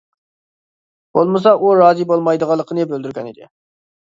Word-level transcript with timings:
بولمىسا 1.17 1.53
ئۇ 1.67 1.75
رازى 1.81 2.09
بولمايدىغانلىقىنى 2.13 2.89
بىلدۈرگەن 2.95 3.31
ئىدى. 3.35 3.49